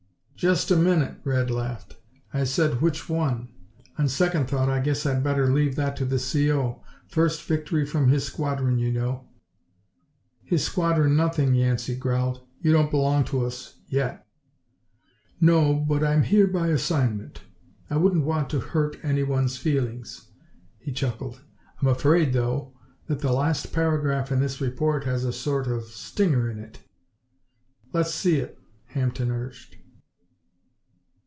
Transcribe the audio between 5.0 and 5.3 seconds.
I'd